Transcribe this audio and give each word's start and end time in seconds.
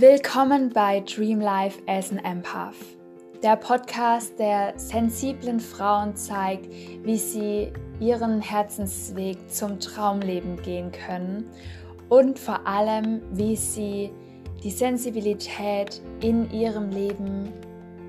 Willkommen 0.00 0.70
bei 0.70 1.00
Dream 1.00 1.42
Life 1.42 1.78
as 1.86 2.10
an 2.10 2.20
Empath, 2.20 2.74
der 3.42 3.56
Podcast, 3.56 4.38
der 4.38 4.72
sensiblen 4.78 5.60
Frauen 5.60 6.16
zeigt, 6.16 6.70
wie 7.04 7.18
sie 7.18 7.70
ihren 8.00 8.40
Herzensweg 8.40 9.36
zum 9.50 9.78
Traumleben 9.78 10.56
gehen 10.62 10.90
können 10.90 11.50
und 12.08 12.38
vor 12.38 12.66
allem, 12.66 13.20
wie 13.32 13.54
sie 13.56 14.10
die 14.64 14.70
Sensibilität 14.70 16.00
in 16.22 16.50
ihrem 16.50 16.88
Leben 16.88 17.52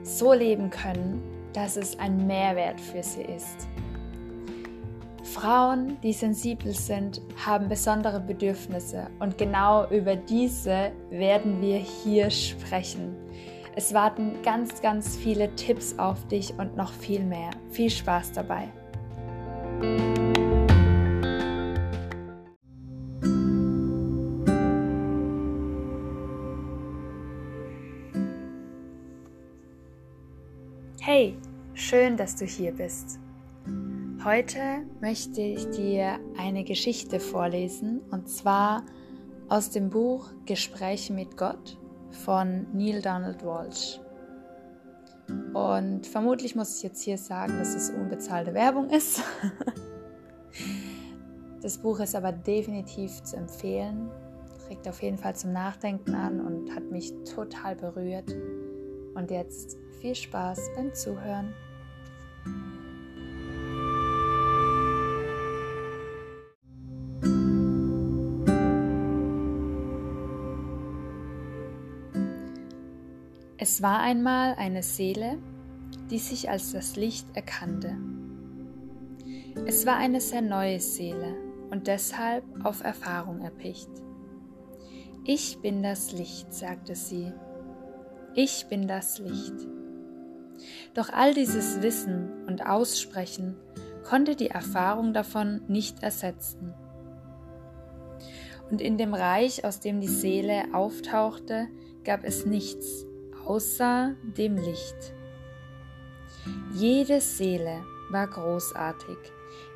so 0.03 0.31
leben 0.31 0.69
können, 0.69 1.21
dass 1.51 1.75
es 1.75 1.99
ein 1.99 2.25
Mehrwert 2.25 2.79
für 2.79 3.03
sie 3.03 3.23
ist. 3.23 3.67
Frauen, 5.31 5.97
die 6.03 6.11
sensibel 6.11 6.73
sind, 6.73 7.21
haben 7.45 7.69
besondere 7.69 8.19
Bedürfnisse 8.19 9.07
und 9.19 9.37
genau 9.37 9.87
über 9.89 10.17
diese 10.17 10.91
werden 11.09 11.61
wir 11.61 11.77
hier 11.77 12.29
sprechen. 12.29 13.15
Es 13.73 13.93
warten 13.93 14.33
ganz, 14.43 14.81
ganz 14.81 15.15
viele 15.15 15.55
Tipps 15.55 15.97
auf 15.97 16.27
dich 16.27 16.53
und 16.57 16.75
noch 16.75 16.91
viel 16.91 17.23
mehr. 17.23 17.51
Viel 17.69 17.89
Spaß 17.89 18.33
dabei. 18.33 18.67
Hey, 30.99 31.37
schön, 31.73 32.17
dass 32.17 32.35
du 32.35 32.45
hier 32.45 32.73
bist. 32.73 33.17
Heute 34.23 34.85
möchte 34.99 35.41
ich 35.41 35.67
dir 35.71 36.19
eine 36.37 36.63
Geschichte 36.63 37.19
vorlesen 37.19 38.01
und 38.11 38.29
zwar 38.29 38.85
aus 39.49 39.71
dem 39.71 39.89
Buch 39.89 40.29
Gespräche 40.45 41.11
mit 41.11 41.37
Gott 41.37 41.79
von 42.11 42.67
Neil 42.71 43.01
Donald 43.01 43.43
Walsh. 43.43 43.99
Und 45.55 46.05
vermutlich 46.05 46.55
muss 46.55 46.77
ich 46.77 46.83
jetzt 46.83 47.01
hier 47.01 47.17
sagen, 47.17 47.57
dass 47.57 47.73
es 47.73 47.89
unbezahlte 47.89 48.53
Werbung 48.53 48.89
ist. 48.89 49.23
Das 51.61 51.77
Buch 51.77 51.99
ist 51.99 52.15
aber 52.15 52.31
definitiv 52.31 53.21
zu 53.21 53.37
empfehlen, 53.37 54.09
regt 54.67 54.87
auf 54.87 55.03
jeden 55.03 55.19
Fall 55.19 55.35
zum 55.35 55.53
Nachdenken 55.53 56.15
an 56.15 56.41
und 56.41 56.73
hat 56.75 56.89
mich 56.89 57.13
total 57.23 57.75
berührt. 57.75 58.35
Und 59.13 59.29
jetzt 59.29 59.77
viel 59.99 60.15
Spaß 60.15 60.71
beim 60.75 60.91
Zuhören. 60.95 61.53
Es 73.63 73.83
war 73.83 73.99
einmal 73.99 74.55
eine 74.55 74.81
Seele, 74.81 75.37
die 76.09 76.17
sich 76.17 76.49
als 76.49 76.71
das 76.71 76.95
Licht 76.95 77.27
erkannte. 77.35 77.95
Es 79.67 79.85
war 79.85 79.97
eine 79.97 80.19
sehr 80.19 80.41
neue 80.41 80.79
Seele 80.79 81.35
und 81.69 81.85
deshalb 81.85 82.43
auf 82.63 82.83
Erfahrung 82.83 83.41
erpicht. 83.41 83.91
Ich 85.25 85.59
bin 85.61 85.83
das 85.83 86.11
Licht, 86.11 86.51
sagte 86.51 86.95
sie. 86.95 87.33
Ich 88.33 88.65
bin 88.67 88.87
das 88.87 89.19
Licht. 89.19 89.53
Doch 90.95 91.09
all 91.13 91.35
dieses 91.35 91.83
Wissen 91.83 92.31
und 92.47 92.65
Aussprechen 92.65 93.57
konnte 94.03 94.35
die 94.35 94.49
Erfahrung 94.49 95.13
davon 95.13 95.61
nicht 95.67 96.01
ersetzen. 96.01 96.73
Und 98.71 98.81
in 98.81 98.97
dem 98.97 99.13
Reich, 99.13 99.65
aus 99.65 99.79
dem 99.79 100.01
die 100.01 100.07
Seele 100.07 100.63
auftauchte, 100.73 101.67
gab 102.03 102.23
es 102.23 102.47
nichts, 102.47 103.05
außer 103.45 104.15
dem 104.37 104.57
Licht. 104.57 105.13
Jede 106.73 107.21
Seele 107.21 107.83
war 108.09 108.27
großartig, 108.27 109.17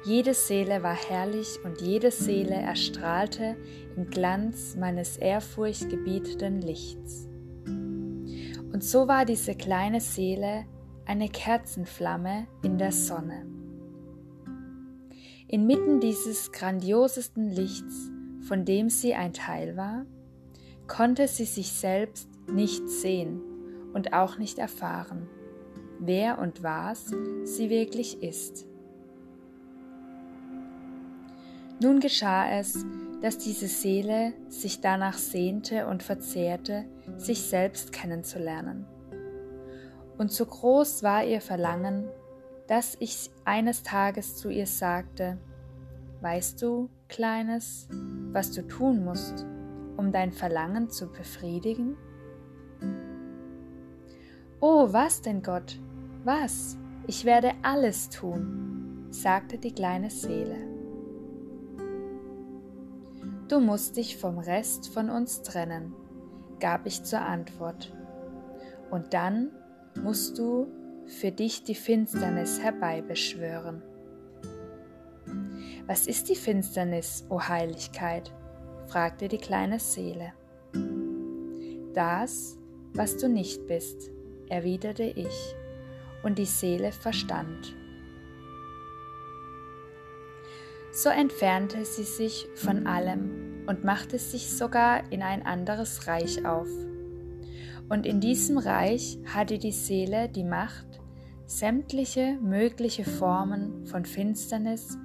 jede 0.05 0.33
Seele 0.33 0.83
war 0.83 0.95
herrlich 0.95 1.59
und 1.63 1.81
jede 1.81 2.11
Seele 2.11 2.55
erstrahlte 2.55 3.55
im 3.95 4.09
Glanz 4.09 4.75
meines 4.75 5.17
ehrfurchtgebietenden 5.17 6.61
Lichts. 6.61 7.27
Und 7.65 8.83
so 8.83 9.07
war 9.07 9.25
diese 9.25 9.55
kleine 9.55 10.01
Seele 10.01 10.65
eine 11.05 11.29
Kerzenflamme 11.29 12.47
in 12.61 12.77
der 12.77 12.91
Sonne. 12.91 13.45
Inmitten 15.47 15.99
dieses 15.99 16.51
grandiosesten 16.51 17.49
Lichts, 17.49 18.11
von 18.47 18.65
dem 18.65 18.89
sie 18.89 19.13
ein 19.13 19.33
Teil 19.33 19.77
war, 19.77 20.05
konnte 20.87 21.27
sie 21.27 21.45
sich 21.45 21.71
selbst 21.71 22.29
nicht 22.51 22.89
sehen 22.89 23.54
und 23.95 24.13
auch 24.13 24.37
nicht 24.37 24.59
erfahren, 24.59 25.27
wer 25.99 26.37
und 26.37 26.61
was 26.61 27.11
sie 27.45 27.69
wirklich 27.69 28.21
ist. 28.21 28.67
Nun 31.81 32.01
geschah 32.01 32.49
es, 32.51 32.85
dass 33.21 33.37
diese 33.37 33.67
Seele 33.67 34.33
sich 34.49 34.81
danach 34.81 35.17
sehnte 35.17 35.87
und 35.87 36.03
verzehrte, 36.03 36.85
sich 37.17 37.43
selbst 37.43 37.93
kennenzulernen. 37.93 38.85
Und 40.17 40.31
so 40.31 40.45
groß 40.45 41.01
war 41.01 41.23
ihr 41.23 41.41
Verlangen, 41.41 42.07
dass 42.67 42.97
ich 42.99 43.31
eines 43.45 43.81
Tages 43.81 44.35
zu 44.35 44.49
ihr 44.49 44.67
sagte, 44.67 45.37
Weißt 46.21 46.61
du, 46.61 46.89
Kleines, 47.07 47.87
was 48.31 48.51
du 48.51 48.67
tun 48.67 49.05
musst, 49.05 49.45
um 49.95 50.11
dein 50.11 50.31
Verlangen 50.31 50.89
zu 50.89 51.11
befriedigen? 51.11 51.95
Oh, 54.61 54.91
was 54.91 55.21
denn 55.21 55.41
Gott? 55.41 55.79
Was? 56.23 56.77
Ich 57.07 57.25
werde 57.25 57.51
alles 57.61 58.09
tun, 58.09 59.07
sagte 59.11 59.57
die 59.57 59.73
kleine 59.73 60.09
Seele. 60.09 60.57
Du 63.47 63.59
musst 63.59 63.97
dich 63.97 64.17
vom 64.17 64.39
Rest 64.39 64.89
von 64.89 65.09
uns 65.09 65.43
trennen, 65.43 65.93
gab 66.59 66.87
ich 66.87 67.03
zur 67.03 67.21
Antwort. 67.21 67.93
Und 68.89 69.13
dann 69.13 69.51
musst 70.01 70.39
du 70.39 70.67
für 71.05 71.31
dich 71.31 71.63
die 71.63 71.75
Finsternis 71.75 72.59
herbeibeschwören. 72.59 73.83
Was 75.85 76.07
ist 76.07 76.29
die 76.29 76.35
Finsternis, 76.35 77.25
o 77.29 77.39
Heiligkeit? 77.39 78.33
fragte 78.87 79.27
die 79.27 79.37
kleine 79.37 79.79
Seele. 79.79 80.33
Das, 81.93 82.57
was 82.93 83.17
du 83.17 83.29
nicht 83.29 83.67
bist, 83.67 84.11
erwiderte 84.49 85.03
ich, 85.03 85.55
und 86.23 86.37
die 86.37 86.45
Seele 86.45 86.91
verstand. 86.91 87.75
So 90.91 91.09
entfernte 91.09 91.83
sie 91.83 92.03
sich 92.03 92.47
von 92.55 92.87
allem 92.87 93.65
und 93.67 93.83
machte 93.83 94.17
sich 94.17 94.49
sogar 94.55 95.11
in 95.11 95.21
ein 95.21 95.45
anderes 95.45 96.07
Reich 96.07 96.45
auf. 96.45 96.69
Und 97.89 98.05
in 98.05 98.21
diesem 98.21 98.57
Reich 98.57 99.19
hatte 99.25 99.59
die 99.59 99.73
Seele 99.73 100.29
die 100.29 100.45
Macht, 100.45 101.01
sämtliche 101.45 102.37
mögliche 102.41 103.03
Formen 103.03 103.85
von 103.85 104.05
Finsternis 104.05 104.97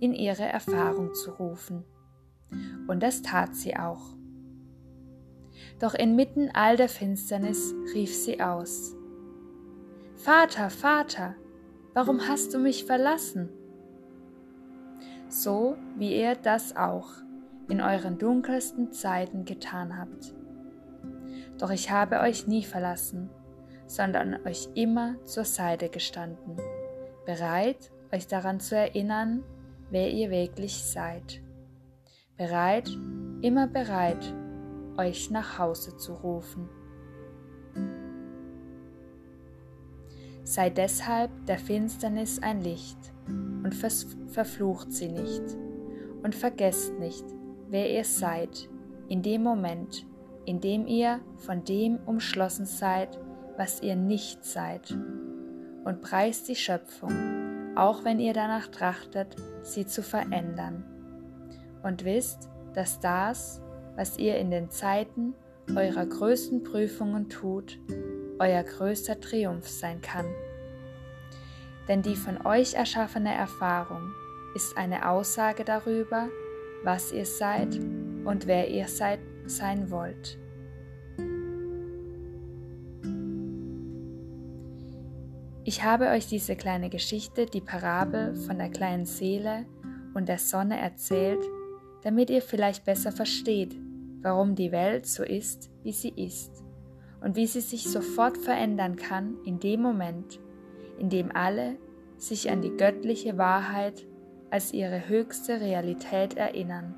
in 0.00 0.12
ihre 0.12 0.44
Erfahrung 0.44 1.14
zu 1.14 1.30
rufen. 1.30 1.84
Und 2.88 3.02
das 3.02 3.22
tat 3.22 3.54
sie 3.54 3.76
auch. 3.76 4.15
Doch 5.78 5.94
inmitten 5.94 6.50
all 6.54 6.76
der 6.76 6.88
Finsternis 6.88 7.74
rief 7.94 8.14
sie 8.14 8.40
aus. 8.40 8.94
Vater, 10.16 10.70
Vater, 10.70 11.34
warum 11.94 12.28
hast 12.28 12.54
du 12.54 12.58
mich 12.58 12.84
verlassen? 12.84 13.50
So 15.28 15.76
wie 15.96 16.18
ihr 16.18 16.34
das 16.34 16.76
auch 16.76 17.10
in 17.68 17.80
euren 17.80 18.18
dunkelsten 18.18 18.92
Zeiten 18.92 19.44
getan 19.44 19.98
habt. 19.98 20.34
Doch 21.58 21.70
ich 21.70 21.90
habe 21.90 22.20
euch 22.20 22.46
nie 22.46 22.64
verlassen, 22.64 23.30
sondern 23.86 24.38
euch 24.46 24.68
immer 24.74 25.16
zur 25.24 25.44
Seite 25.44 25.88
gestanden, 25.88 26.56
bereit, 27.24 27.90
euch 28.12 28.26
daran 28.26 28.60
zu 28.60 28.76
erinnern, 28.76 29.42
wer 29.90 30.10
ihr 30.10 30.30
wirklich 30.30 30.84
seid. 30.84 31.40
Bereit, 32.36 32.90
immer 33.40 33.66
bereit, 33.66 34.34
euch 34.98 35.30
nach 35.30 35.58
Hause 35.58 35.96
zu 35.96 36.14
rufen. 36.14 36.68
Sei 40.44 40.70
deshalb 40.70 41.30
der 41.46 41.58
Finsternis 41.58 42.40
ein 42.40 42.60
Licht 42.60 42.98
und 43.26 43.74
verflucht 43.74 44.92
sie 44.92 45.08
nicht 45.08 45.42
und 46.22 46.34
vergesst 46.34 46.98
nicht, 46.98 47.24
wer 47.68 47.90
ihr 47.90 48.04
seid 48.04 48.68
in 49.08 49.22
dem 49.22 49.42
Moment, 49.42 50.06
in 50.44 50.60
dem 50.60 50.86
ihr 50.86 51.20
von 51.36 51.64
dem 51.64 51.98
umschlossen 52.06 52.66
seid, 52.66 53.18
was 53.56 53.82
ihr 53.82 53.96
nicht 53.96 54.44
seid, 54.44 54.96
und 55.84 56.00
preist 56.00 56.48
die 56.48 56.56
Schöpfung, 56.56 57.76
auch 57.76 58.04
wenn 58.04 58.18
ihr 58.18 58.32
danach 58.32 58.68
trachtet, 58.68 59.36
sie 59.62 59.86
zu 59.86 60.02
verändern. 60.02 60.84
Und 61.82 62.04
wisst, 62.04 62.48
dass 62.74 63.00
das, 63.00 63.60
was 63.96 64.18
ihr 64.18 64.36
in 64.36 64.50
den 64.50 64.70
Zeiten 64.70 65.34
eurer 65.74 66.06
größten 66.06 66.62
Prüfungen 66.62 67.28
tut, 67.28 67.78
euer 68.38 68.62
größter 68.62 69.20
Triumph 69.20 69.68
sein 69.68 70.00
kann. 70.00 70.26
Denn 71.88 72.02
die 72.02 72.16
von 72.16 72.46
euch 72.46 72.74
erschaffene 72.74 73.34
Erfahrung 73.34 74.12
ist 74.54 74.76
eine 74.76 75.08
Aussage 75.08 75.64
darüber, 75.64 76.28
was 76.84 77.12
ihr 77.12 77.26
seid 77.26 77.78
und 78.24 78.46
wer 78.46 78.68
ihr 78.70 78.88
seid, 78.88 79.20
sein 79.46 79.90
wollt. 79.90 80.38
Ich 85.64 85.82
habe 85.82 86.08
euch 86.08 86.28
diese 86.28 86.54
kleine 86.54 86.90
Geschichte, 86.90 87.46
die 87.46 87.60
Parabel 87.60 88.36
von 88.36 88.58
der 88.58 88.70
kleinen 88.70 89.04
Seele 89.04 89.66
und 90.14 90.28
der 90.28 90.38
Sonne 90.38 90.78
erzählt, 90.78 91.44
damit 92.02 92.30
ihr 92.30 92.40
vielleicht 92.40 92.84
besser 92.84 93.10
versteht, 93.10 93.76
warum 94.26 94.56
die 94.56 94.72
Welt 94.72 95.06
so 95.06 95.22
ist, 95.22 95.70
wie 95.84 95.92
sie 95.92 96.08
ist 96.08 96.64
und 97.20 97.36
wie 97.36 97.46
sie 97.46 97.60
sich 97.60 97.88
sofort 97.88 98.36
verändern 98.36 98.96
kann 98.96 99.36
in 99.44 99.60
dem 99.60 99.80
Moment, 99.80 100.40
in 100.98 101.10
dem 101.10 101.30
alle 101.32 101.76
sich 102.16 102.50
an 102.50 102.60
die 102.60 102.76
göttliche 102.76 103.38
Wahrheit 103.38 104.04
als 104.50 104.72
ihre 104.72 105.08
höchste 105.08 105.60
Realität 105.60 106.36
erinnern. 106.36 106.96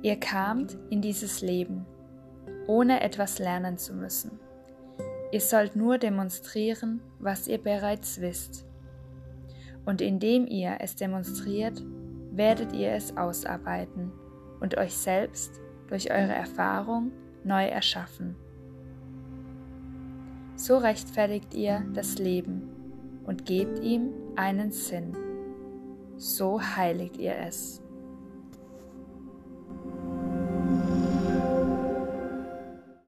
Ihr 0.00 0.16
kamt 0.16 0.78
in 0.88 1.02
dieses 1.02 1.42
Leben 1.42 1.84
ohne 2.66 3.02
etwas 3.02 3.38
lernen 3.38 3.76
zu 3.76 3.92
müssen. 3.92 4.40
Ihr 5.30 5.42
sollt 5.42 5.76
nur 5.76 5.98
demonstrieren, 5.98 7.02
was 7.18 7.48
ihr 7.48 7.58
bereits 7.58 8.22
wisst. 8.22 8.64
Und 9.84 10.00
indem 10.00 10.46
ihr 10.46 10.78
es 10.80 10.96
demonstriert, 10.96 11.82
werdet 12.36 12.72
ihr 12.72 12.92
es 12.92 13.16
ausarbeiten 13.16 14.12
und 14.60 14.76
euch 14.76 14.96
selbst 14.96 15.60
durch 15.88 16.10
eure 16.10 16.32
Erfahrung 16.32 17.12
neu 17.44 17.66
erschaffen. 17.66 18.36
So 20.56 20.78
rechtfertigt 20.78 21.54
ihr 21.54 21.84
das 21.92 22.18
Leben 22.18 22.68
und 23.24 23.44
gebt 23.44 23.80
ihm 23.80 24.10
einen 24.36 24.70
Sinn. 24.70 25.16
So 26.16 26.60
heiligt 26.60 27.16
ihr 27.16 27.36
es. 27.36 27.83